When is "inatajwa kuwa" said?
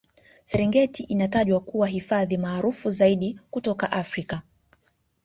1.03-1.87